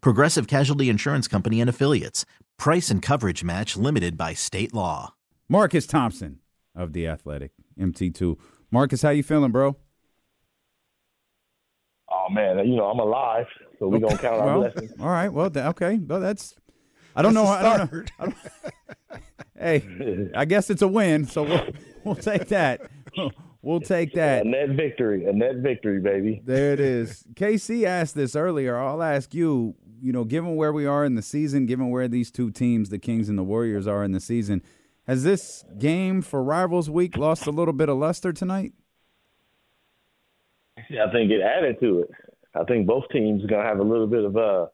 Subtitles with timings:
[0.00, 2.24] Progressive Casualty Insurance Company and Affiliates.
[2.58, 5.14] Price and coverage match limited by state law.
[5.48, 6.40] Marcus Thompson
[6.74, 8.38] of The Athletic, MT2.
[8.70, 9.76] Marcus, how you feeling, bro?
[12.10, 13.46] Oh man, you know I'm alive,
[13.78, 14.92] so we're gonna count our well, blessings.
[15.00, 15.28] All right.
[15.28, 15.98] Well, th- okay.
[15.98, 16.54] Well, that's.
[17.14, 17.44] I don't know.
[17.44, 18.02] I don't know.
[18.18, 19.22] I don't,
[19.58, 21.66] hey, I guess it's a win, so we'll
[22.04, 22.82] we'll take that.
[23.66, 24.46] We'll take that.
[24.46, 26.40] A net victory, a net victory, baby.
[26.44, 27.24] There it is.
[27.34, 28.78] KC asked this earlier.
[28.78, 29.74] I'll ask you.
[30.00, 32.98] You know, given where we are in the season, given where these two teams, the
[32.98, 34.62] Kings and the Warriors, are in the season,
[35.08, 38.74] has this game for Rivals Week lost a little bit of luster tonight?
[40.76, 42.10] I think it added to it.
[42.54, 44.66] I think both teams are gonna have a little bit of uh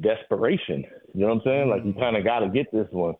[0.00, 0.84] desperation.
[1.14, 1.68] You know what I'm saying?
[1.68, 3.14] Like you kind of got to get this one.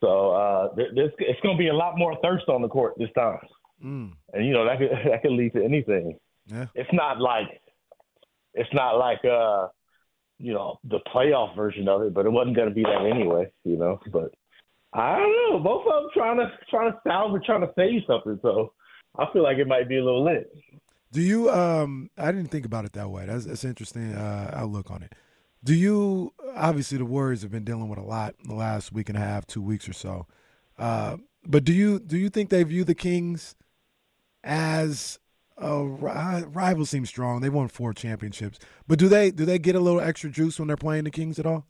[0.00, 3.38] So uh, this it's gonna be a lot more thirst on the court this time,
[3.84, 4.12] Mm.
[4.32, 6.18] and you know that could that could lead to anything.
[6.46, 6.66] Yeah.
[6.74, 7.60] It's not like
[8.54, 9.68] it's not like uh
[10.38, 13.50] you know the playoff version of it, but it wasn't gonna be that anyway.
[13.64, 14.32] You know, but
[14.92, 15.58] I don't know.
[15.58, 18.38] Both of them trying to trying to salvage, trying to save something.
[18.42, 18.72] So
[19.18, 20.50] I feel like it might be a little lit.
[21.12, 21.50] Do you?
[21.50, 23.26] Um, I didn't think about it that way.
[23.26, 25.12] That's that's interesting uh, outlook on it.
[25.62, 26.32] Do you?
[26.56, 29.20] Obviously, the Warriors have been dealing with a lot in the last week and a
[29.20, 30.26] half, two weeks or so.
[30.78, 33.54] Uh, but do you do you think they view the Kings
[34.44, 35.18] as
[35.56, 36.86] a rival?
[36.86, 37.40] Seems strong.
[37.40, 40.68] They won four championships, but do they do they get a little extra juice when
[40.68, 41.66] they're playing the Kings at all?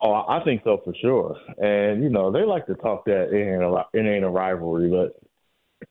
[0.00, 1.36] Oh, I think so for sure.
[1.58, 4.90] And you know, they like to talk that it ain't a it ain't a rivalry,
[4.90, 5.18] but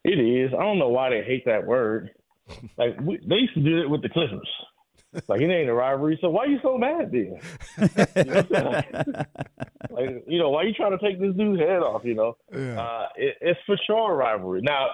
[0.04, 0.52] it is.
[0.54, 2.12] I don't know why they hate that word.
[2.78, 4.50] Like we, they used to do it with the Clippers.
[5.28, 7.40] Like it ain't a rivalry, so why you so mad then?
[8.16, 8.82] you know,
[9.92, 12.04] like, you know, why you trying to take this dude's head off?
[12.04, 12.80] You know, Yeah.
[12.82, 14.62] uh, it, it's for sure a rivalry.
[14.62, 14.88] Now,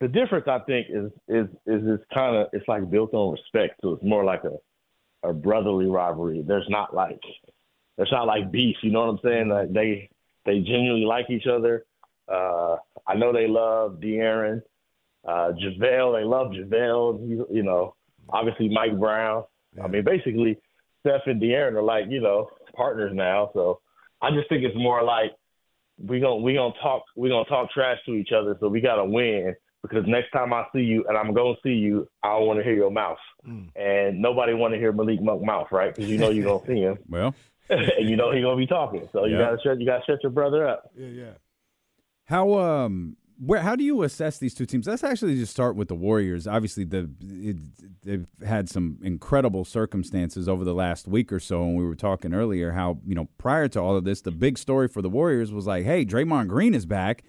[0.00, 3.80] the difference I think is is is it's kind of it's like built on respect,
[3.82, 6.42] so it's more like a a brotherly rivalry.
[6.46, 7.20] There's not like
[7.96, 8.76] there's not like beef.
[8.82, 9.48] You know what I'm saying?
[9.48, 10.10] Like they
[10.44, 11.84] they genuinely like each other.
[12.28, 14.62] Uh, I know they love De'Aaron,
[15.26, 16.18] uh, JaVale.
[16.20, 17.28] They love JaVale.
[17.28, 17.94] You, you know,
[18.28, 19.44] obviously Mike Brown.
[19.82, 20.58] I mean, basically,
[21.00, 23.50] Steph and De'Aaron are like you know partners now.
[23.54, 23.80] So
[24.20, 25.32] I just think it's more like
[25.98, 28.56] we gonna we gonna talk we gonna talk trash to each other.
[28.60, 32.08] So we gotta win because next time I see you and I'm gonna see you,
[32.22, 33.18] I want to hear your mouth.
[33.76, 35.94] And nobody want to hear Malik Monk mouth, right?
[35.94, 36.98] Because you know you're gonna see him.
[37.08, 37.34] Well,
[37.70, 39.08] and you know he's gonna be talking.
[39.12, 39.38] So you Yeah.
[39.50, 40.90] gotta shut you gotta shut your brother up.
[40.96, 41.30] Yeah, yeah.
[42.26, 44.86] How um where how do you assess these two teams?
[44.86, 46.46] Let's actually just start with the Warriors.
[46.46, 47.56] Obviously, the it,
[48.02, 52.34] they've had some incredible circumstances over the last week or so, and we were talking
[52.34, 55.52] earlier how you know prior to all of this, the big story for the Warriors
[55.52, 57.24] was like, hey, Draymond Green is back,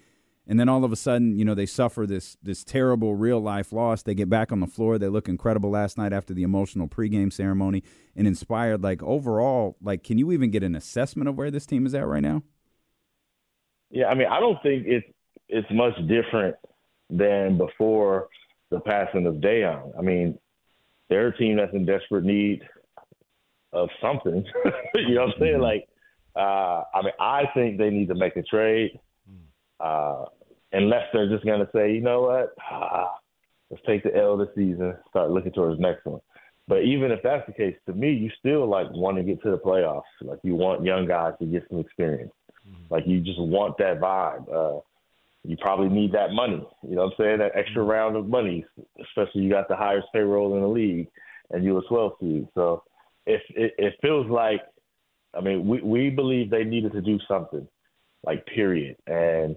[0.46, 3.72] and then all of a sudden, you know, they suffer this this terrible real life
[3.72, 4.04] loss.
[4.04, 4.98] They get back on the floor.
[4.98, 7.82] They look incredible last night after the emotional pregame ceremony,
[8.14, 8.84] and inspired.
[8.84, 12.06] Like overall, like can you even get an assessment of where this team is at
[12.06, 12.44] right now?
[13.90, 15.06] Yeah, I mean I don't think it's
[15.48, 16.56] it's much different
[17.10, 18.28] than before
[18.70, 19.92] the passing of Dejan.
[19.98, 20.38] I mean,
[21.08, 22.62] they're a team that's in desperate need
[23.72, 24.44] of something.
[24.94, 25.60] you know what I'm saying?
[25.60, 25.88] Like,
[26.36, 28.98] uh, I mean, I think they need to make a trade,
[29.80, 30.24] uh,
[30.72, 33.14] unless they're just going to say, you know what, ah,
[33.70, 36.20] let's take the L this season, start looking towards the next one.
[36.66, 39.50] But even if that's the case, to me, you still like want to get to
[39.50, 40.02] the playoffs.
[40.22, 42.32] Like you want young guys to get some experience.
[42.90, 44.48] Like you just want that vibe.
[44.48, 44.80] Uh,
[45.46, 46.66] you probably need that money.
[46.82, 47.38] You know what I'm saying?
[47.38, 48.64] That extra round of money,
[49.00, 51.08] especially you got the highest payroll in the league
[51.50, 52.48] and you're a 12 seed.
[52.54, 52.82] So
[53.26, 54.60] if it, it feels like,
[55.36, 57.66] I mean, we, we believe they needed to do something,
[58.24, 58.96] like period.
[59.06, 59.56] And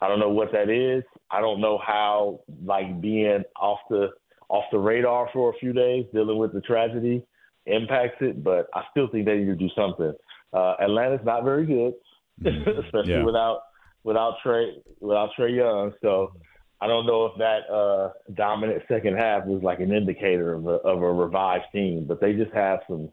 [0.00, 1.04] I don't know what that is.
[1.30, 4.08] I don't know how like being off the
[4.48, 7.24] off the radar for a few days, dealing with the tragedy,
[7.66, 10.12] impacts it, but I still think they need to do something.
[10.52, 11.92] Uh, Atlanta's not very good,
[12.84, 13.24] especially Yeah.
[13.24, 13.60] without
[14.04, 15.92] without Trey without Trey Young.
[16.02, 16.32] So
[16.80, 20.70] I don't know if that uh, dominant second half was like an indicator of a,
[20.70, 23.10] of a revived team, but they just have some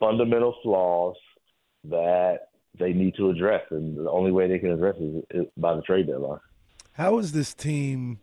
[0.00, 1.16] fundamental flaws
[1.84, 2.48] that
[2.78, 5.82] they need to address, and the only way they can address it is by the
[5.82, 6.40] trade deadline.
[6.94, 8.18] How is this team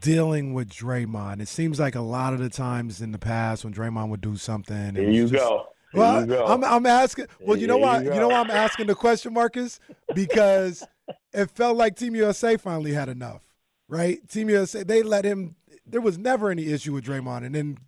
[0.00, 1.40] dealing with Draymond?
[1.40, 4.36] It seems like a lot of the times in the past when Draymond would do
[4.36, 5.66] something, it Here was you just- go.
[5.94, 6.46] Well.
[6.46, 7.26] I'm, I'm asking.
[7.40, 8.02] Well, you know why?
[8.02, 9.80] you You, know why I'm asking the question, Marcus?
[10.14, 10.84] Because
[11.32, 13.42] it felt like Team USA finally had enough,
[13.88, 14.26] right?
[14.28, 15.56] Team USA they let him.
[15.86, 17.78] There was never any issue with Draymond, and then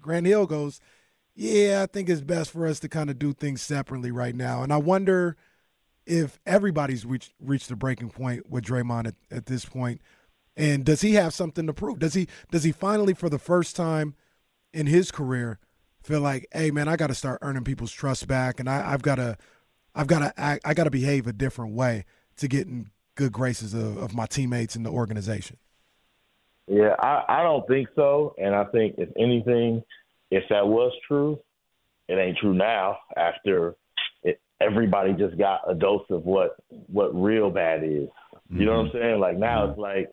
[0.00, 0.80] Grant Hill goes,
[1.34, 4.62] "Yeah, I think it's best for us to kind of do things separately right now."
[4.62, 5.36] And I wonder
[6.06, 10.00] if everybody's reached reached the breaking point with Draymond at, at this point,
[10.56, 11.98] and does he have something to prove?
[11.98, 14.14] Does he does he finally, for the first time
[14.72, 15.58] in his career,
[16.06, 19.02] feel like, hey man, I got to start earning people's trust back, and I, I've
[19.02, 19.36] got to,
[19.94, 22.04] I've got to, act, I got to behave a different way
[22.36, 25.56] to get in good graces of, of my teammates and the organization.
[26.68, 28.34] Yeah, I, I don't think so.
[28.38, 29.82] And I think if anything,
[30.30, 31.40] if that was true,
[32.08, 32.98] it ain't true now.
[33.16, 33.74] After
[34.22, 38.08] it, everybody just got a dose of what what real bad is.
[38.50, 38.98] You know what I'm mm-hmm.
[38.98, 39.20] saying?
[39.20, 39.80] Like now it's mm-hmm.
[39.80, 40.10] like,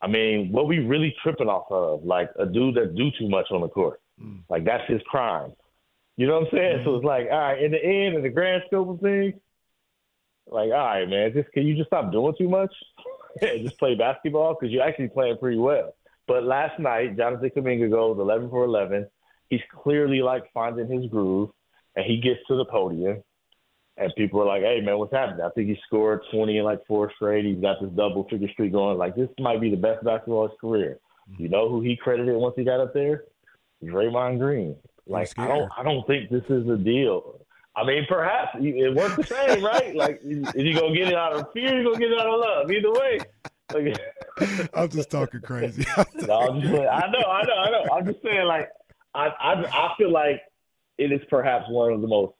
[0.00, 2.04] I mean, what we really tripping off of?
[2.04, 4.00] Like a dude that do too much on the court.
[4.22, 4.42] Mm.
[4.48, 5.52] Like that's his crime.
[6.16, 6.80] You know what I'm saying?
[6.84, 6.96] So mm-hmm.
[6.96, 9.34] it's like, all right, in the end, in the grand scope of things,
[10.48, 12.72] like, all right, man, just can you just stop doing too much
[13.42, 15.94] and just play basketball because you're actually playing pretty well.
[16.26, 19.06] But last night, Jonathan Kuminga goes 11 for 11.
[19.48, 21.50] He's clearly like finding his groove,
[21.94, 23.22] and he gets to the podium,
[23.96, 26.84] and people are like, "Hey, man, what's happening?" I think he scored 20 in like
[26.86, 27.44] four straight.
[27.44, 28.98] He's got this double figure streak going.
[28.98, 30.98] Like this might be the best basketball of his career.
[31.30, 31.42] Mm-hmm.
[31.44, 33.22] You know who he credited once he got up there?
[33.82, 34.76] Draymond Green.
[35.06, 37.40] Like I don't, I don't think this is a deal.
[37.76, 39.94] I mean, perhaps it works the same, right?
[39.94, 41.78] Like, is he gonna get it out of fear?
[41.78, 42.70] You gonna get it out of love?
[42.70, 43.18] Either way.
[43.74, 45.84] Like, I'm just talking crazy.
[45.96, 47.84] no, just I know, I know, I know.
[47.92, 48.68] I'm just saying, like,
[49.14, 50.40] I, I, I feel like
[50.98, 52.32] it is perhaps one of the most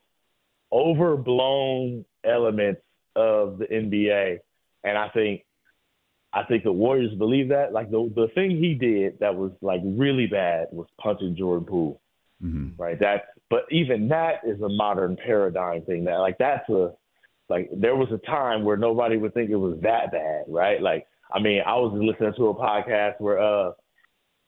[0.72, 2.80] overblown elements
[3.14, 4.38] of the NBA,
[4.84, 5.44] and I think,
[6.36, 7.72] I think the Warriors believe that.
[7.72, 12.00] Like the the thing he did that was like really bad was punching Jordan Poole,
[12.44, 12.80] Mm-hmm.
[12.80, 12.98] right?
[13.00, 16.04] That but even that is a modern paradigm thing.
[16.04, 16.92] That like that's a
[17.48, 20.80] like there was a time where nobody would think it was that bad, right?
[20.82, 23.72] Like I mean, I was listening to a podcast where uh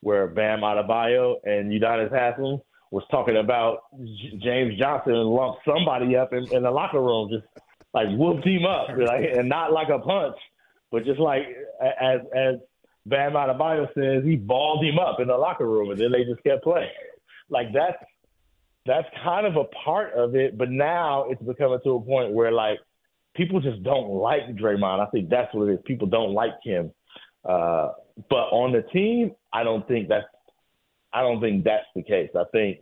[0.01, 6.15] where Bam Adebayo and Udonis Haslam was talking about J- James Johnson and lumped somebody
[6.17, 7.47] up in, in the locker room, just
[7.95, 10.37] like whooped him up, like, and not like a punch,
[10.91, 11.43] but just like
[11.81, 12.55] as as
[13.09, 16.43] Bam Adebayo says, he balled him up in the locker room, and then they just
[16.43, 16.91] kept playing.
[17.51, 17.97] Like that's
[18.85, 22.53] that's kind of a part of it, but now it's becoming to a point where
[22.53, 22.79] like
[23.35, 25.01] people just don't like Draymond.
[25.01, 25.79] I think that's what it is.
[25.87, 26.93] People don't like him.
[27.49, 27.93] Uh,
[28.29, 30.27] but on the team, I don't think that's
[31.11, 32.29] I don't think that's the case.
[32.37, 32.81] I think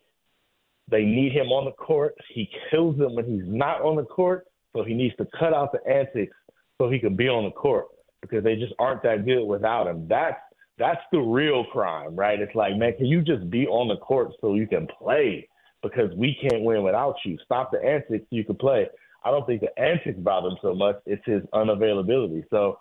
[0.91, 2.17] they need him on the court.
[2.35, 5.71] He kills them when he's not on the court, so he needs to cut out
[5.71, 6.37] the antics
[6.79, 7.87] so he can be on the court
[8.29, 10.07] because they just aren't that good without him.
[10.09, 10.39] That's
[10.79, 12.39] that's the real crime, right?
[12.39, 15.49] It's like, man, can you just be on the court so you can play?
[15.83, 17.39] Because we can't win without you.
[17.45, 18.87] Stop the antics so you can play.
[19.25, 20.97] I don't think the antics bother him so much.
[21.07, 22.45] It's his unavailability.
[22.51, 22.79] So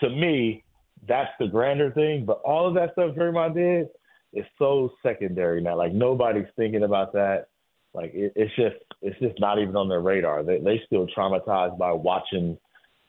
[0.00, 0.64] to me,
[1.08, 2.24] that's the grander thing.
[2.24, 3.88] But all of that stuff Draymond did
[4.32, 5.76] is so secondary now.
[5.76, 7.48] Like nobody's thinking about that.
[7.94, 10.42] Like it, it's just it's just not even on their radar.
[10.42, 12.56] They they still traumatized by watching,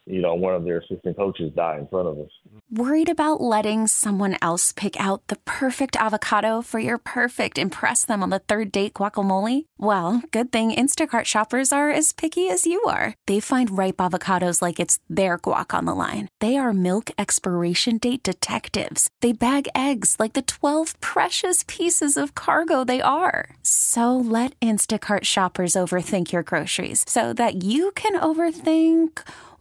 [0.05, 2.29] you know, one of their assistant coaches die in front of us.
[2.69, 8.23] Worried about letting someone else pick out the perfect avocado for your perfect impress them
[8.23, 9.65] on the third date guacamole?
[9.77, 13.13] Well, good thing Instacart shoppers are as picky as you are.
[13.27, 16.29] They find ripe avocados like it's their guac on the line.
[16.39, 19.09] They are milk expiration date detectives.
[19.21, 23.55] They bag eggs like the 12 precious pieces of cargo they are.
[23.61, 29.21] So let Instacart shoppers overthink your groceries so that you can overthink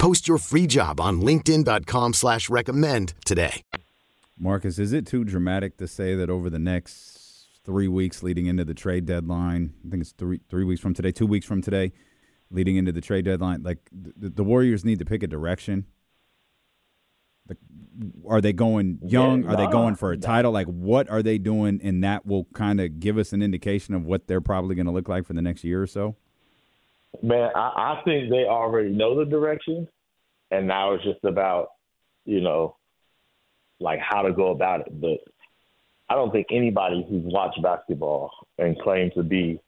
[0.00, 3.62] Post your free job on LinkedIn.com slash recommend today.
[4.38, 8.64] Marcus, is it too dramatic to say that over the next three weeks leading into
[8.64, 11.92] the trade deadline, I think it's three three weeks from today, two weeks from today,
[12.50, 15.84] leading into the trade deadline, like the, the Warriors need to pick a direction
[17.50, 17.56] the,
[18.28, 19.42] are they going young?
[19.42, 20.26] Yeah, are they going for a nah.
[20.26, 20.52] title?
[20.52, 21.80] Like, what are they doing?
[21.82, 24.92] And that will kind of give us an indication of what they're probably going to
[24.92, 26.16] look like for the next year or so.
[27.22, 29.88] Man, I, I think they already know the direction,
[30.50, 31.68] and now it's just about,
[32.24, 32.76] you know,
[33.78, 35.00] like how to go about it.
[35.00, 35.18] But
[36.08, 39.60] I don't think anybody who's watched basketball and claims to be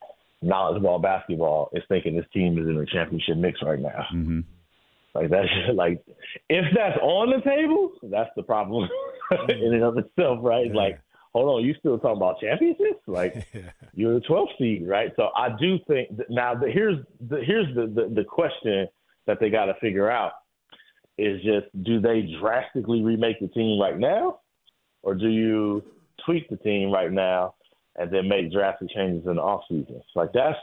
[0.43, 4.07] knowledgeable about basketball is thinking this team is in a championship mix right now.
[4.13, 4.41] Mm-hmm.
[5.15, 6.03] Like that's like
[6.49, 8.89] if that's on the table, that's the problem
[9.49, 10.67] in and of itself, right?
[10.67, 10.81] Yeah.
[10.81, 11.01] Like,
[11.33, 13.01] hold on, you still talking about championships?
[13.07, 13.47] Like
[13.95, 15.13] you're the 12th seed, right?
[15.17, 16.99] So I do think that now the, here's
[17.29, 18.87] the here's the, the the question
[19.27, 20.33] that they got to figure out
[21.19, 24.41] is just do they drastically remake the team right now,
[25.03, 25.83] or do you
[26.25, 27.55] tweak the team right now
[27.97, 30.03] and then make drastic changes in the off season?
[30.15, 30.59] Like that's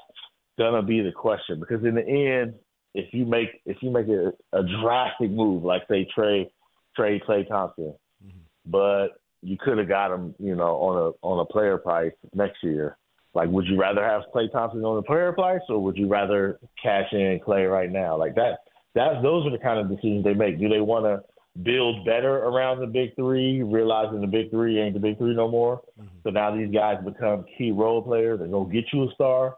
[0.58, 2.56] gonna be the question because in the end,
[2.94, 6.50] if you make if you make a, a drastic move, like say trade
[6.96, 8.40] trade Klay Thompson, mm-hmm.
[8.66, 12.64] but you could have got him, you know, on a on a player price next
[12.64, 12.98] year.
[13.34, 16.60] Like, would you rather have Klay Thompson on a player price, or would you rather
[16.82, 18.18] cash in Klay right now?
[18.18, 18.60] Like that.
[18.96, 20.60] That's those are the kind of decisions they make.
[20.60, 21.24] Do they want to
[21.62, 25.48] build better around the big three, realizing the big three ain't the big three no
[25.48, 25.82] more?
[26.00, 26.18] Mm-hmm.
[26.24, 29.58] So now these guys become key role players and go get you a star,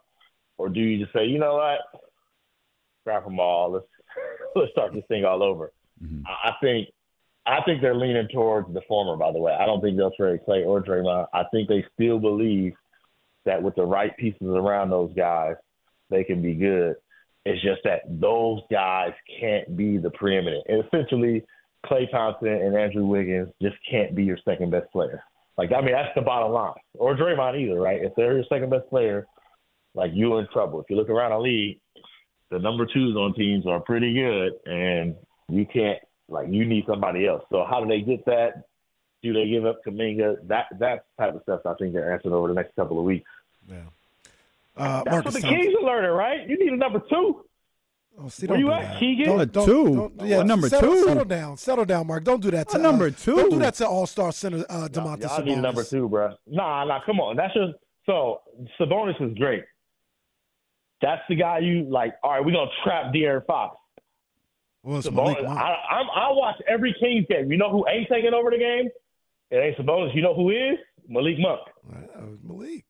[0.58, 1.80] or do you just say, you know what,
[3.02, 3.86] scrap them all, let's
[4.56, 5.72] let's start this thing all over?
[6.04, 6.24] Mm-hmm.
[6.28, 6.90] I I think
[7.52, 9.18] I think they're leaning towards the former.
[9.18, 11.28] By the way, I don't think they'll trade Klay or Draymond.
[11.34, 12.74] I think they still believe
[13.46, 15.56] that with the right pieces around those guys,
[16.10, 16.96] they can be good.
[17.46, 20.66] It's just that those guys can't be the preeminent.
[20.70, 21.44] And essentially,
[21.86, 25.24] Klay Thompson and Andrew Wiggins just can't be your second best player.
[25.58, 26.74] Like, I mean, that's the bottom line.
[26.94, 28.02] Or Draymond either, right?
[28.02, 29.28] If they're your second best player,
[29.94, 30.80] like you're in trouble.
[30.80, 31.80] If you look around the league,
[32.50, 35.16] the number twos on teams are pretty good, and
[35.50, 36.00] you can't
[36.32, 37.44] like you need somebody else.
[37.52, 38.64] So how do they get that?
[39.22, 40.48] Do they give up Kuminga?
[40.48, 43.30] That that type of stuff I think they're answering over the next couple of weeks.
[43.68, 43.78] Yeah.
[44.76, 46.50] Uh, That's Marcus what the Thompson- Kings are learning, right?
[46.50, 47.46] You need a number two.
[48.20, 49.00] Oh, see, Where don't you do at, that.
[49.00, 49.26] Keegan?
[49.26, 49.96] Don't, don't, two?
[50.18, 51.04] don't- yeah, number settle, two?
[51.06, 51.58] Settle down.
[51.58, 52.24] Settle down, Mark.
[52.24, 53.36] Don't do that to A number uh, two?
[53.36, 56.34] Don't do that to All Star Center uh, Domantas Y'all need number two, bro.
[56.48, 57.36] Nah, nah, come on.
[57.36, 57.74] That's just
[58.06, 58.42] so
[58.80, 59.64] Sabonis is great.
[61.02, 62.14] That's the guy you like.
[62.24, 63.78] All right, we're gonna trap De'Aaron Fox.
[64.84, 65.46] Well, Sabonis.
[65.46, 67.52] I, I'm, I watch every Kings game.
[67.52, 68.90] You know who ain't taking over the game?
[69.52, 70.16] It ain't Sabonis.
[70.16, 70.78] You know who is?
[71.08, 71.62] Malik Monk.
[71.94, 72.86] Uh, Malik.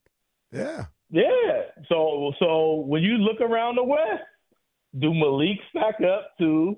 [0.51, 0.86] Yeah.
[1.10, 1.63] Yeah.
[1.89, 4.24] So so when you look around the West,
[4.98, 6.77] do Malik stack up to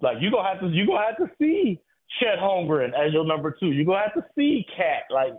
[0.00, 1.80] like you gonna have to you gonna have to see
[2.18, 3.70] Chet Holmgren as your number two.
[3.70, 5.34] You gonna have to see Cat like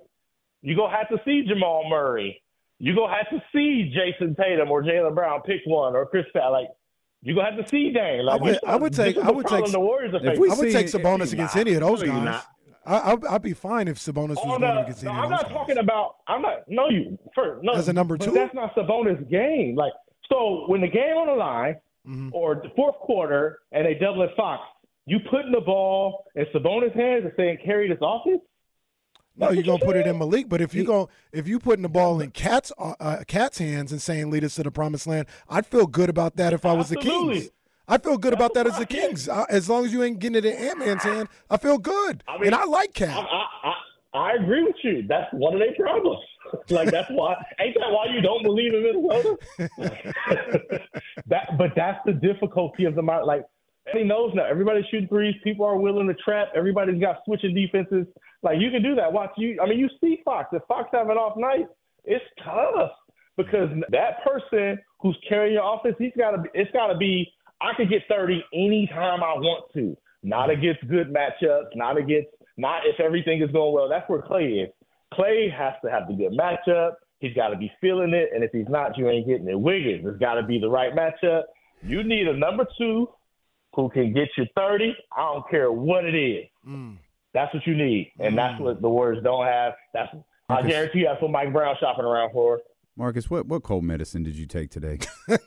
[0.62, 2.42] you gonna have to see Jamal Murray.
[2.80, 6.52] You gonna have to see Jayson Tatum or Jaylen Brown pick one or Chris Pat
[6.52, 6.68] like.
[7.24, 8.26] You gonna have to see Dane.
[8.26, 10.60] Like I would- I would take- I would take- the Warriors If we I would
[10.70, 12.24] see- take Sabonis against any of those guys.
[12.24, 12.46] not.
[12.84, 15.26] I, I'd, I'd be fine if Sabonis was Oh, going no, against no, any of
[15.26, 15.54] I'm those not guys.
[15.54, 16.16] talking about.
[16.28, 16.64] I'm not.
[16.68, 17.64] No, you first.
[17.64, 18.32] No, As a number two?
[18.32, 19.76] That's not Sabonis' game.
[19.76, 19.94] Like
[20.32, 21.76] so, when the game on the line
[22.08, 22.30] Mm-hmm.
[22.34, 24.64] or the fourth quarter and they double at Fox,
[25.06, 28.42] you putting the ball in Sabonis' hands and saying carry this offense.
[29.36, 30.50] No, you're gonna put it in Malik.
[30.50, 33.92] But if you go, if you putting the ball in Cat's uh, uh, Cat's hands
[33.92, 36.74] and saying lead us to the promised land, I'd feel good about that if I
[36.74, 37.40] was the Absolutely.
[37.40, 37.52] Kings.
[37.88, 38.86] I feel good about that as the.
[38.86, 39.28] Kings.
[39.28, 42.24] Uh, as long as you ain't getting it in Ant Man's hand, I feel good.
[42.28, 43.18] I mean, and I like I, Cat.
[43.18, 43.74] I, I,
[44.14, 45.06] I agree with you.
[45.08, 46.20] That's one of their problems.
[46.70, 49.38] like that's why ain't that why you don't believe in Minnesota?
[51.28, 53.46] that, but that's the difficulty of the like.
[53.94, 54.46] He knows now.
[54.46, 55.36] Everybody's shooting threes.
[55.44, 56.50] People are willing to trap.
[56.56, 58.06] Everybody's got switching defenses.
[58.44, 59.12] Like you can do that.
[59.12, 59.60] Watch you.
[59.62, 60.50] I mean, you see Fox.
[60.54, 61.68] If Fox have an off night,
[62.06, 62.92] it's tough
[63.38, 66.44] because that person who's carrying your offense, he's got to.
[66.54, 67.32] It's got to be.
[67.62, 69.96] I could get thirty anytime I want to.
[70.24, 71.76] Not against good matchups.
[71.76, 72.30] Not against.
[72.58, 73.90] Not if everything is going well.
[73.90, 74.70] That's where Klay is.
[75.14, 76.94] Klay has to have the good matchup.
[77.20, 79.60] He's got to be feeling it, and if he's not, you ain't getting it.
[79.60, 81.44] Wiggins, it's got to be the right matchup.
[81.84, 83.08] You need a number two
[83.74, 84.96] who can get you 30.
[85.16, 86.46] I don't care what it is.
[86.68, 86.98] Mm.
[87.34, 89.74] That's what you need, and that's what the Warriors don't have.
[89.94, 90.14] That's
[90.50, 92.60] I guarantee you that's what Mike Brown shopping around for.
[92.98, 95.00] Marcus, what what cold medicine did you take today?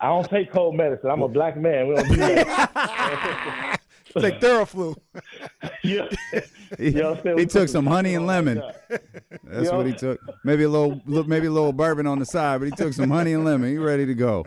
[0.00, 1.10] I don't take cold medicine.
[1.10, 1.88] I'm a black man.
[1.88, 3.80] We don't do that.
[4.18, 4.96] Take Theraflu.
[5.82, 5.94] he
[6.78, 8.60] you know he took some honey and lemon.
[9.44, 10.20] That's You what he took.
[10.44, 13.34] Maybe a little, maybe a little bourbon on the side, but he took some honey
[13.34, 13.70] and lemon.
[13.70, 14.46] He ready to go.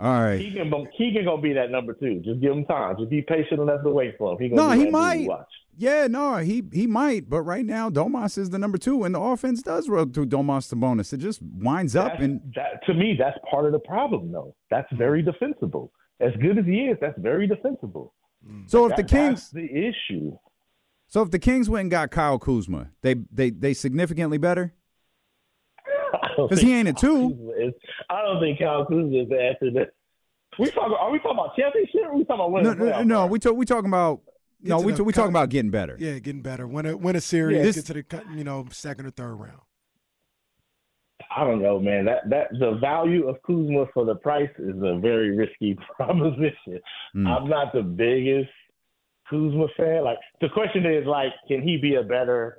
[0.00, 0.38] All right.
[0.38, 2.20] Keegan, Keegan gonna be that number two.
[2.24, 2.96] Just give him time.
[2.98, 4.38] Just be patient enough to wait for him.
[4.40, 5.28] He No, he might.
[5.28, 5.46] Watch.
[5.76, 9.20] Yeah, no, he he might, but right now Domas is the number two, and the
[9.20, 11.12] offense does roll through Domas Sabonis.
[11.12, 14.54] It just winds up and that to me, that's part of the problem, though.
[14.70, 15.92] That's very defensible.
[16.20, 18.14] As good as he is, that's very defensible.
[18.48, 18.70] Mm.
[18.70, 20.36] so if the Kings, that's the issue.
[21.08, 24.74] so if the Kings went and got Kyle Kuzma, they they they significantly better.
[26.22, 27.54] I don't 'Cause think he ain't a Kyle two.
[27.58, 27.74] Is-
[28.10, 29.70] I don't think Kyle Kuzma is after answer.
[29.86, 29.90] To,
[30.58, 30.96] we talking?
[30.98, 32.00] Are we talking about championship?
[32.02, 32.78] Or are we talking about winning?
[32.78, 34.20] No, no, no, we talk, we talking about
[34.62, 35.96] no, we to t- we talking about getting better.
[35.98, 36.66] Yeah, getting better.
[36.66, 37.56] Win a win a series.
[37.58, 37.62] Yeah.
[37.64, 38.04] get This- to the
[38.36, 39.60] you know second or third round.
[41.36, 42.04] I don't know, man.
[42.04, 46.80] That that the value of Kuzma for the price is a very risky proposition.
[47.14, 47.26] Mm.
[47.28, 48.50] I'm not the biggest
[49.28, 50.04] Kuzma fan.
[50.04, 52.58] Like the question is, like, can he be a better,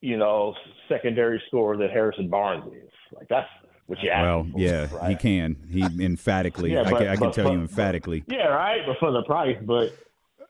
[0.00, 0.54] you know,
[0.88, 2.90] secondary scorer that Harrison Barnes is?
[3.12, 3.48] Like that's
[3.86, 4.22] what you ask.
[4.24, 5.10] Well, for, yeah, right?
[5.10, 5.56] he can.
[5.70, 8.24] He emphatically, Yeah, I but- can, I can but- tell you emphatically.
[8.28, 8.80] Yeah, right.
[8.86, 9.92] But for the price, but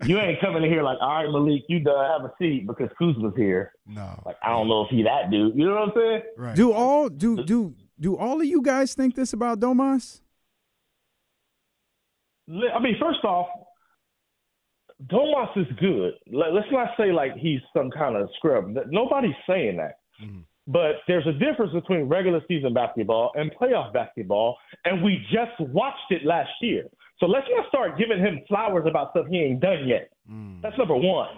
[0.06, 2.88] you ain't coming in here like, all right, Malik, you uh, have a seat because
[2.98, 3.72] Kuzma's here.
[3.86, 5.54] No, Like I don't know if he that dude.
[5.56, 6.22] You know what I'm saying?
[6.38, 6.56] right.
[6.56, 10.20] Do all do do do all of you guys think this about Domas?
[12.48, 13.46] I mean, first off,
[15.06, 16.14] Domas is good.
[16.30, 18.76] Let- Let's not say like he's some kind of scrub.
[18.88, 19.98] Nobody's saying that.
[20.22, 20.44] Mhm.
[20.66, 26.10] But there's a difference between regular season basketball and playoff basketball, and we just watched
[26.10, 26.84] it last year.
[27.18, 30.10] So let's not start giving him flowers about stuff he ain't done yet.
[30.30, 30.60] Mm.
[30.62, 31.36] That's number one.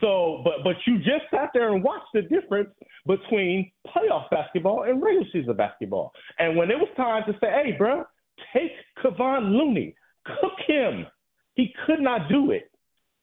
[0.00, 2.70] So, but but you just sat there and watched the difference
[3.06, 6.12] between playoff basketball and regular season basketball.
[6.38, 8.04] And when it was time to say, "Hey, bro,
[8.52, 11.06] take Kevon Looney, cook him,"
[11.54, 12.69] he could not do it.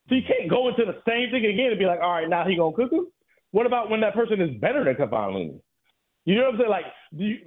[0.09, 2.45] So you can't go into the same thing again and be like, "All right, now
[2.47, 3.07] he gonna cook him."
[3.51, 5.59] What about when that person is better than Kevon Looney?
[6.25, 6.69] You know what I'm saying?
[6.69, 6.85] Like,
[7.17, 7.37] do you,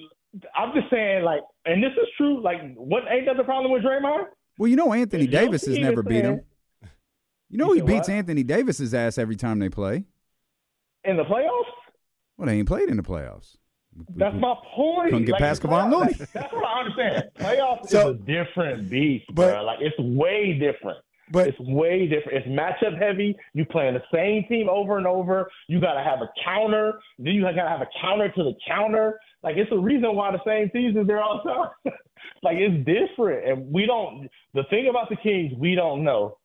[0.55, 2.43] I'm just saying, like, and this is true.
[2.43, 4.25] Like, what ain't that the problem with Draymond?
[4.59, 6.41] Well, you know Anthony If Davis has never beat him.
[7.49, 8.17] You know he beats what?
[8.17, 10.05] Anthony Davis's ass every time they play.
[11.05, 11.65] In the playoffs?
[12.37, 13.57] Well, they ain't played in the playoffs.
[14.15, 15.11] That's my point.
[15.11, 16.13] Couldn't get Like, past Kevon Looney.
[16.19, 17.25] like, that's what I understand.
[17.39, 19.65] Playoffs So- is a different beast, But- bro.
[19.65, 20.99] Like it's way different.
[21.31, 22.39] But It's way different.
[22.39, 23.37] It's matchup heavy.
[23.55, 25.49] You playing the same team over and over.
[25.69, 26.95] You got to have a counter.
[27.19, 29.19] Then you got to have a counter to the counter.
[29.43, 31.97] Like it's the reason why the same teams is there all the time.
[32.43, 34.29] like it's different, and we don't.
[34.55, 36.37] The thing about the Kings, we don't know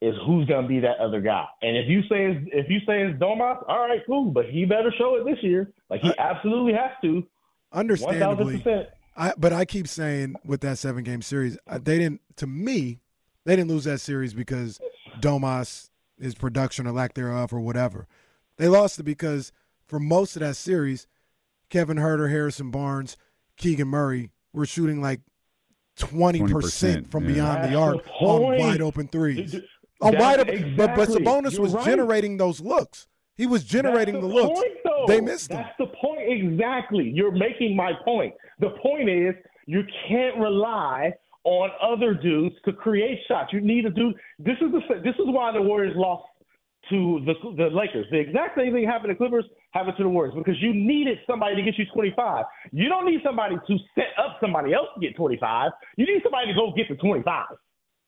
[0.00, 1.44] is who's gonna be that other guy.
[1.62, 4.30] And if you say it's, if you say it's Domas, all right, cool.
[4.30, 5.72] But he better show it this year.
[5.90, 7.26] Like he absolutely has to.
[7.72, 8.88] Understandably, percent.
[9.16, 12.20] I but I keep saying with that seven game series, uh, they didn't.
[12.36, 13.00] To me,
[13.44, 14.78] they didn't lose that series because
[15.20, 18.06] Domas, his production or lack thereof, or whatever.
[18.56, 19.52] They lost it because
[19.86, 21.06] for most of that series,
[21.70, 23.16] Kevin Huerter, Harrison Barnes,
[23.56, 25.20] Keegan Murray were shooting like
[25.96, 27.32] twenty 20%, from yeah.
[27.34, 29.52] beyond That's the arc the on wide open threes.
[29.52, 29.64] Dude,
[30.00, 31.24] On wide open, but but exactly.
[31.24, 31.84] Sabonis You're was right.
[31.84, 33.08] generating those looks.
[33.36, 34.60] He was generating That's the, the looks.
[34.60, 35.04] Point, though.
[35.06, 35.58] They missed them.
[35.58, 37.10] That's the point exactly.
[37.14, 38.34] You're making my point.
[38.58, 39.34] The point is
[39.66, 41.12] you can't rely
[41.44, 43.52] on other dudes to create shots.
[43.52, 44.14] You need a dude.
[44.38, 46.24] This is the this is why the Warriors lost
[46.90, 48.06] to the the Lakers.
[48.10, 51.18] The exact same thing happened to the Clippers happened to the Warriors because you needed
[51.26, 52.44] somebody to get you 25.
[52.72, 55.70] You don't need somebody to set up somebody else to get 25.
[55.96, 57.44] You need somebody to go get the 25.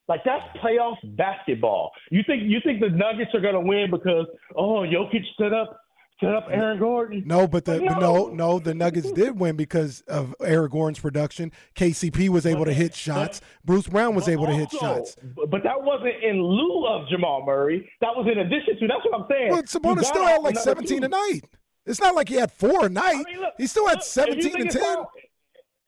[0.09, 1.93] Like that's playoff basketball.
[2.11, 5.81] You think you think the Nuggets are gonna win because oh Jokic set up
[6.21, 7.23] set up Aaron Gordon?
[7.27, 7.99] No, but the No.
[7.99, 11.51] no, no, the Nuggets did win because of Eric Gordon's production.
[11.75, 13.41] KCP was able to hit shots.
[13.65, 15.17] Bruce Brown was able to hit shots.
[15.49, 17.91] But that wasn't in lieu of Jamal Murray.
[18.01, 18.87] That was in addition to.
[18.87, 19.51] That's what I'm saying.
[19.51, 21.05] But You Sabonis still had like 17 two.
[21.07, 21.43] a night.
[21.87, 23.25] It's not like he had four a night.
[23.27, 24.83] I mean, look, he still had look, 17 think and 10.
[24.83, 25.05] fine-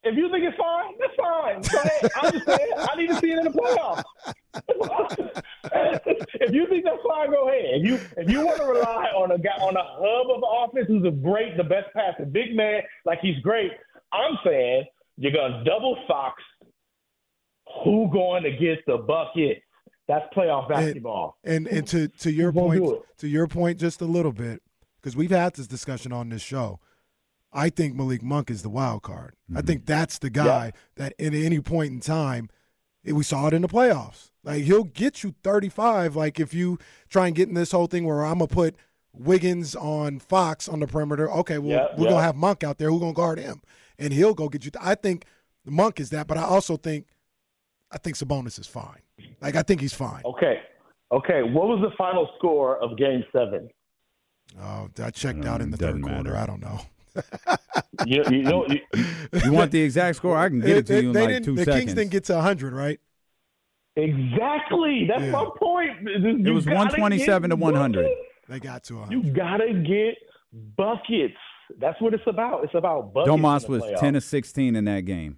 [0.04, 2.10] If you think it's fine, that's fine.
[2.20, 4.02] I'm just saying, I need to see it in the playoffs.
[6.40, 7.64] if you think that's fine, go ahead.
[7.80, 10.86] If you if you want to rely on a guy on a hub of offense
[10.88, 13.70] who's a great, the best passer, big man, like he's great,
[14.12, 14.84] I'm saying
[15.16, 16.42] you're gonna double Fox.
[17.84, 19.62] Who going to get the bucket?
[20.08, 21.38] That's playoff basketball.
[21.44, 22.84] And and to to your point
[23.18, 24.60] to your point just a little bit.
[25.00, 26.80] because we've had this discussion on this show.
[27.52, 29.34] I think Malik Monk is the wild card.
[29.50, 29.66] I Mm-hmm.
[29.66, 32.48] think that's the guy that at any point in time,
[33.06, 34.30] eh, we saw it in the playoffs.
[34.44, 36.16] Like he'll get you 35.
[36.16, 38.74] Like if you try and get in this whole thing where I'm gonna put
[39.12, 41.30] Wiggins on Fox on the perimeter.
[41.30, 42.10] Okay, well Yeah, we're yeah.
[42.12, 42.90] gonna have Monk out there.
[42.90, 43.60] Who's gonna guard him?
[43.98, 44.70] And he'll go get you.
[44.80, 45.26] I think
[45.66, 47.06] Monk is that, but I also think
[47.90, 49.00] I think Sabonis is fine.
[49.42, 50.22] Like I think he's fine.
[50.24, 50.60] Okay.
[51.12, 51.42] Okay.
[51.42, 53.68] What was the final score of Game Seven?
[54.60, 56.30] Oh, I checked out in the Um, doesn't third quarter.
[56.30, 56.36] matter.
[56.36, 56.80] I don't know.
[58.06, 58.80] You, you know, you,
[59.44, 60.36] You want the exact score?
[60.36, 61.80] I can get it to you in they like didn't, two the seconds.
[61.84, 62.98] Kings didn't get to 100, right?
[63.96, 65.06] exactly.
[65.08, 65.30] That's Yeah.
[65.30, 65.90] my point.
[66.08, 68.08] It was 127 to 100.
[68.48, 69.24] They got to 100.
[69.26, 70.16] You gotta get
[70.76, 71.34] buckets.
[71.78, 72.64] That's what it's about.
[72.64, 73.30] It's about buckets.
[73.30, 74.00] Domas was playoffs.
[74.00, 75.36] 10 of 16 in that game.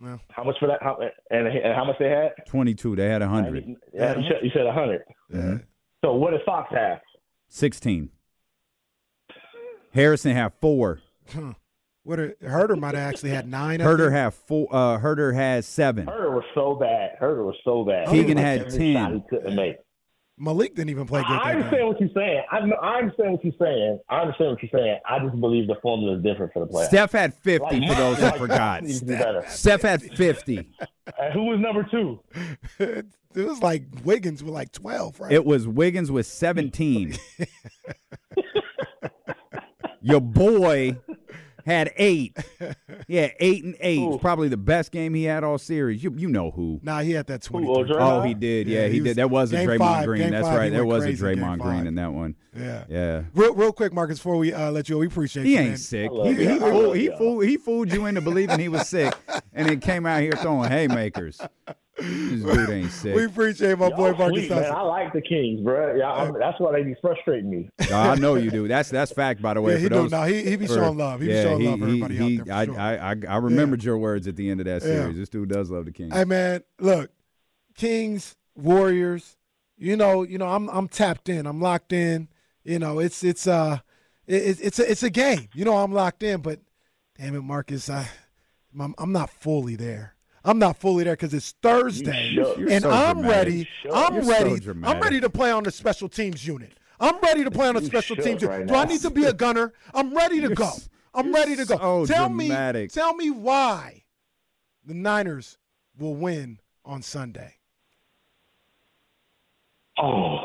[0.00, 0.82] Well, How much for that?
[0.82, 0.98] How,
[1.30, 2.32] and, and how much they had?
[2.48, 2.96] 22.
[2.96, 3.64] They had 100.
[3.92, 5.02] Yeah, you said, you said 100.
[5.30, 5.36] yeah.
[5.38, 5.56] Mm-hmm.
[6.04, 6.98] So what did Fox have?
[7.48, 8.10] 16.
[9.94, 11.00] Harrison had four.
[12.02, 13.80] What a, Huerter might have actually had nine.
[13.80, 14.68] Huerter had four.
[14.70, 16.04] Uh, Huerter had seven.
[16.06, 17.12] Huerter was so bad.
[17.20, 18.08] Huerter was so bad.
[18.08, 19.14] Keegan Like had 10.
[19.14, 19.76] He couldn't make.
[20.36, 21.30] Malik didn't even play good.
[21.30, 21.86] I that understand game.
[21.86, 22.42] what you're saying.
[22.50, 24.00] I, know- I understand what you're saying.
[24.08, 24.98] I understand what you're saying.
[25.08, 26.88] I just believe the formula is different for the playoffs.
[26.88, 28.82] Steph had 50 Like, for those who like, forgot.
[28.82, 29.44] needs to be better.
[29.48, 30.56] Steph had 50.
[31.18, 32.18] And who was number two?
[32.80, 35.32] it was like Wiggins with like 12, right?
[35.32, 37.16] It was Wiggins with 17.
[40.04, 40.96] Your boy
[41.66, 42.36] had eight.
[43.06, 44.00] Yeah, eight and eight.
[44.00, 44.18] It's Ooh.
[44.18, 46.02] probably the best game he had all series.
[46.02, 46.80] You you know who.
[46.82, 47.66] nah, he had that 20.
[47.68, 48.66] Oh, he did.
[48.66, 49.16] Yeah, Yeah, he, he was- did.
[49.16, 50.30] That was a game Draymond five- Green.
[50.30, 50.72] That's five, right.
[50.72, 51.86] There was a crazy Draymond Green five.
[51.86, 52.34] in that one.
[52.56, 52.84] Yeah.
[52.88, 53.22] Yeah.
[53.34, 55.58] Real, real quick, Marcus, before we uh, let you go, we appreciate He you.
[55.58, 55.76] ain't man.
[55.76, 56.10] sick.
[56.10, 57.18] I love He, he, fooled, he, y'all.
[57.18, 59.14] fooled, he fooled you into believing he was sick
[59.52, 61.38] and then came out here throwing haymakers.
[61.96, 63.14] This dude ain't sick.
[63.14, 64.72] We appreciate my boy Y'all Marcus sweet, man.
[64.72, 65.94] I like the Kings, bro.
[65.94, 67.70] Yeah, I'm, that's why they be frustrating me.
[67.90, 68.66] No, I know you do.
[68.66, 69.74] That's that's fact, by the way.
[69.74, 69.94] Yeah, he for do.
[69.96, 71.20] those, No, he- he be for- showing love.
[71.20, 72.80] He be showing he, love for he- everybody out there, for I, sure.
[72.80, 74.88] I, I, I remembered your words at the end of that Yeah.
[75.02, 75.16] series.
[75.16, 76.12] This dude does love the Kings.
[76.14, 77.10] Hey man, look,
[77.76, 79.36] Kings, Warriors.
[79.76, 81.46] You know, you know, I'm I'm tapped in.
[81.46, 82.28] I'm locked in.
[82.64, 83.78] You know, it's it's uh,
[84.26, 85.48] it, it's a it's a game.
[85.54, 86.40] You know, I'm locked in.
[86.40, 86.60] But
[87.18, 88.08] damn it, Marcus, I
[88.78, 90.13] I'm, I'm not fully there.
[90.44, 92.28] I'm not fully there because it's Thursday.
[92.32, 93.30] You're and so I'm dramatic.
[93.30, 93.68] ready.
[93.92, 94.68] I'm You're so ready.
[94.84, 96.72] I'm ready to play on the special teams unit.
[97.00, 98.48] I'm ready to play on the You special teams unit.
[98.58, 99.72] right Do I need to be a gunner?
[99.94, 100.70] I'm ready to You're go.
[101.14, 101.76] I'm ready to go.
[101.76, 102.82] so tell dramatic.
[102.84, 104.04] me, tell me why
[104.84, 105.58] the Niners
[105.98, 107.54] will win on Sunday.
[109.98, 110.38] Oh,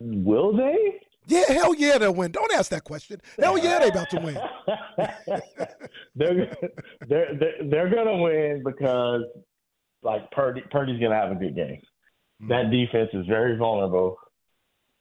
[0.00, 1.00] will they?
[1.26, 2.32] Yeah, hell yeah, they'll win.
[2.32, 3.20] Don't ask that question.
[3.38, 4.38] Hell yeah, they about to win.
[6.16, 6.56] they're
[7.08, 9.22] they're they're, they're gonna win because
[10.02, 11.80] like Purdy Purdy's gonna have a good game.
[12.42, 12.48] Mm.
[12.48, 14.16] That defense is very vulnerable,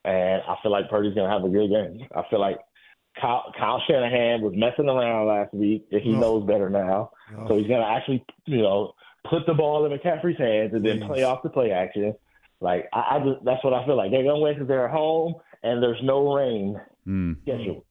[0.05, 2.07] and I feel like Purdy's gonna have a good game.
[2.15, 2.59] I feel like
[3.19, 6.19] Kyle, Kyle Shanahan was messing around last week, and he Oh.
[6.19, 7.11] knows better now.
[7.37, 7.47] Oh.
[7.47, 8.93] So he's gonna actually, you know,
[9.29, 11.07] put the ball in McCaffrey's hands and then Please.
[11.07, 12.13] play off the play action.
[12.59, 14.11] Like I, I just, that's what I feel like.
[14.11, 17.33] They're gonna win because they're at home and there's no rain Hmm.
[17.41, 17.83] scheduled.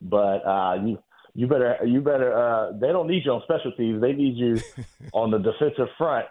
[0.00, 0.98] But uh, you
[1.34, 4.00] you better you better uh, they don't need you on special teams.
[4.00, 4.58] They need you
[5.12, 6.26] on the defensive front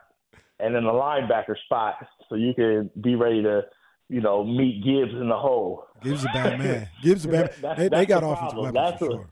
[0.60, 1.96] and in the linebacker spot
[2.30, 3.64] so you can be ready to
[4.10, 5.86] you know meet Gibbs in the hole.
[6.02, 6.90] Gibbs a bad man.
[7.04, 7.54] Gibbs a bad.
[7.62, 9.30] That's- They, they got the offensive weapons That's for a- sure.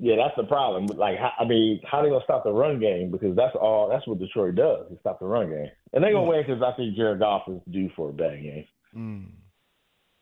[0.00, 0.86] Yeah, that's the problem.
[0.86, 3.12] Like, how, I mean, how they gonna stop the run game?
[3.12, 3.88] Because that's all.
[3.88, 4.90] That's what Detroit does.
[4.90, 7.60] Is stop the run game, and they gonna win because I think Jared Goff is
[7.70, 8.64] due for a bad game.
[8.96, 9.26] Mm.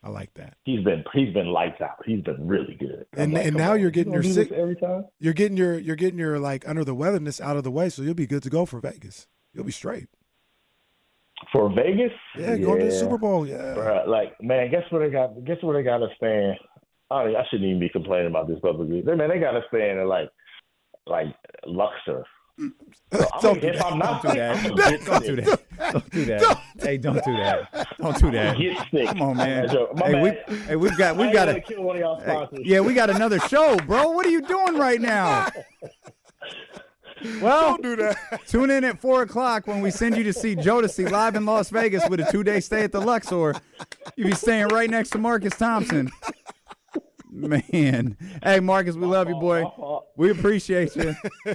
[0.05, 0.57] I like that.
[0.65, 1.97] He's been he's been lights out.
[2.05, 3.07] He's been really good.
[3.17, 5.05] I'm And- like, and now on, you're getting gonna your do sick- every time.
[5.21, 8.03] You're getting your you're getting your like under the weatherness out of the way, so
[8.03, 9.29] you'll be good to go for Vegas.
[9.55, 10.09] You'll be straight.
[11.53, 13.47] For Vegas, Yeah, going to the Super Bowl.
[13.47, 13.75] Yeah.
[13.77, 15.45] Bruh, like man, guess what they got?
[15.45, 16.57] Guess what they got us staying?
[17.11, 19.03] I mean, I shouldn't even be complaining about this publicly.
[19.03, 20.31] They man, they got us staying in like
[21.07, 21.27] like
[21.67, 22.25] Luxor.
[22.59, 23.97] So, Don't do that.
[23.97, 25.05] Not Don't do that.
[25.05, 25.63] Don't do that.
[25.93, 26.63] Don't do that.
[26.81, 27.97] Hey, don't do that.
[27.99, 28.59] Don't do that.
[28.59, 29.09] Get sick.
[29.09, 29.67] Come on, man.
[29.67, 29.97] My joke.
[29.97, 32.81] My Hey, we, hey, we've got we've got a kill one of y'all hey, yeah,
[32.81, 34.11] we got another show, bro.
[34.11, 35.49] What are you doing right now?
[37.41, 38.17] Well, Don't do that.
[38.49, 41.71] tune in at four o'clock when we send you to see Jodeci live in Las
[41.71, 43.55] Vegas with a two day stay at the Luxor.
[44.17, 46.11] You'll be staying right next to Marcus Thompson.
[47.31, 49.65] Man, hey Marcus, we love you, boy.
[50.17, 51.15] We appreciate you.